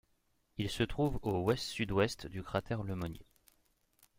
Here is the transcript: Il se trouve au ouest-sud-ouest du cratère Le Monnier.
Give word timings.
Il 0.57 0.67
se 0.71 0.81
trouve 0.81 1.19
au 1.21 1.43
ouest-sud-ouest 1.43 2.25
du 2.25 2.41
cratère 2.41 2.81
Le 2.81 2.95
Monnier. 2.95 3.27